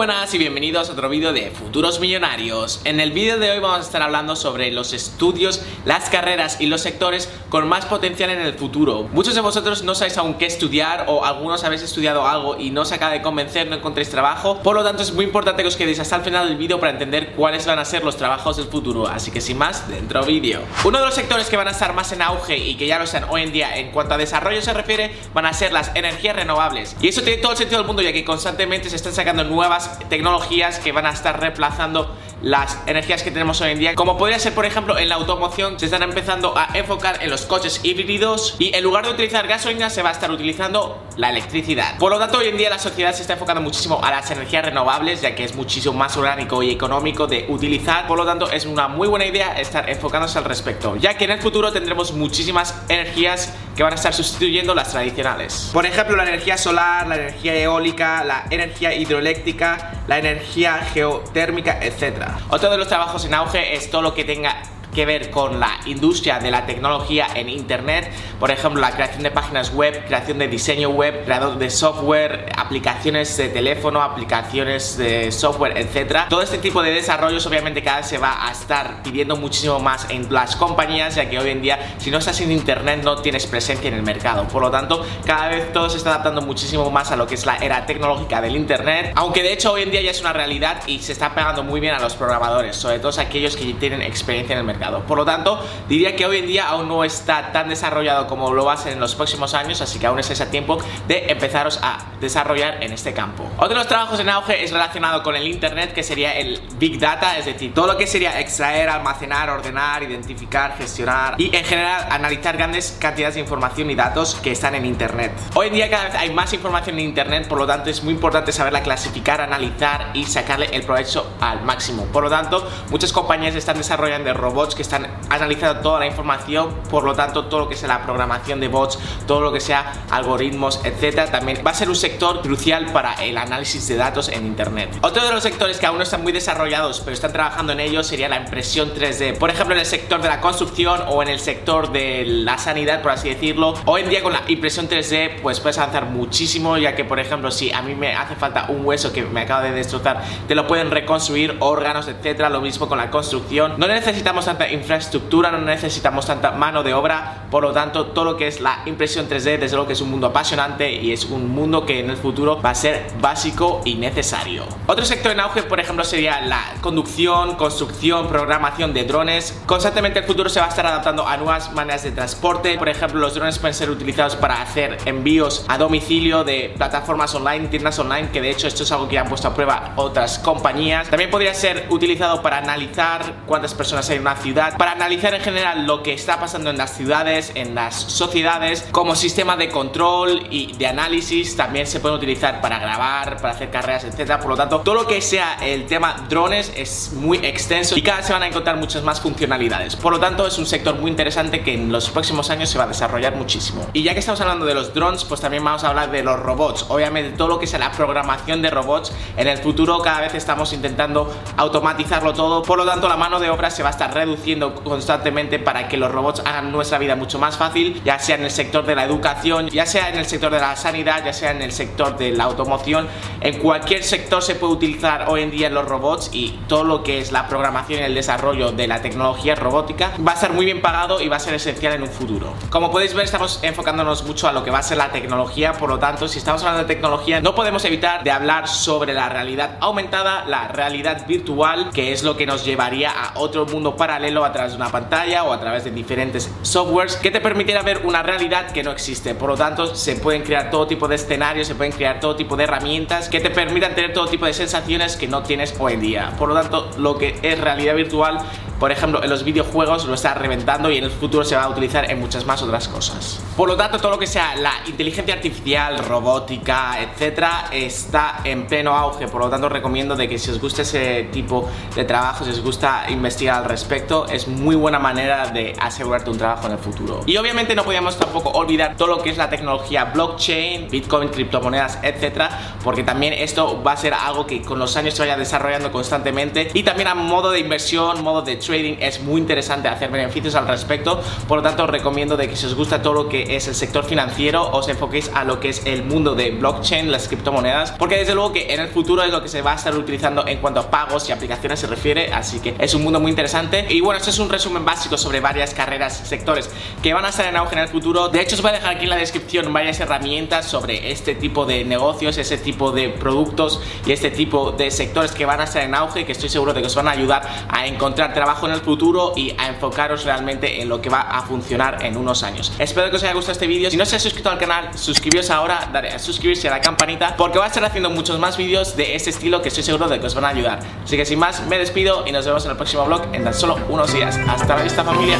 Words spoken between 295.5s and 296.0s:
que es